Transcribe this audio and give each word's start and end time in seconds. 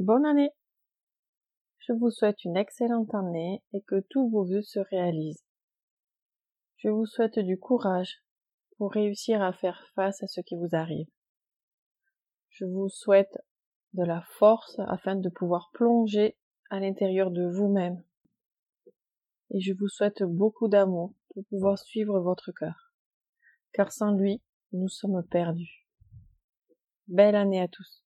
bonne 0.00 0.24
année. 0.24 0.50
Je 1.80 1.92
vous 1.92 2.10
souhaite 2.10 2.44
une 2.44 2.56
excellente 2.56 3.14
année 3.14 3.62
et 3.72 3.82
que 3.82 4.00
tous 4.10 4.28
vos 4.30 4.44
vœux 4.44 4.62
se 4.62 4.78
réalisent. 4.78 5.44
Je 6.76 6.88
vous 6.88 7.06
souhaite 7.06 7.38
du 7.38 7.58
courage 7.58 8.22
pour 8.76 8.92
réussir 8.92 9.42
à 9.42 9.52
faire 9.52 9.84
face 9.94 10.22
à 10.22 10.26
ce 10.26 10.40
qui 10.40 10.54
vous 10.54 10.68
arrive. 10.72 11.08
Je 12.50 12.64
vous 12.64 12.88
souhaite 12.88 13.36
de 13.94 14.04
la 14.04 14.22
force 14.38 14.78
afin 14.86 15.16
de 15.16 15.28
pouvoir 15.28 15.70
plonger 15.72 16.36
à 16.70 16.78
l'intérieur 16.78 17.30
de 17.30 17.46
vous-même. 17.46 18.02
Et 19.50 19.60
je 19.60 19.72
vous 19.72 19.88
souhaite 19.88 20.22
beaucoup 20.22 20.68
d'amour 20.68 21.14
pour 21.30 21.44
pouvoir 21.46 21.78
suivre 21.78 22.20
votre 22.20 22.52
cœur. 22.52 22.92
Car 23.72 23.92
sans 23.92 24.12
lui, 24.12 24.42
nous 24.72 24.88
sommes 24.88 25.24
perdus. 25.24 25.86
Belle 27.06 27.34
année 27.34 27.60
à 27.60 27.68
tous. 27.68 28.04